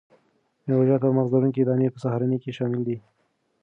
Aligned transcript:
میوه 0.65 0.85
جات 0.87 1.01
او 1.05 1.11
مغذ 1.17 1.31
لرونکي 1.33 1.61
دانې 1.67 1.87
په 1.93 1.99
سهارنۍ 2.03 2.37
کې 2.43 2.55
شامل 2.57 2.81
دي. 2.87 2.97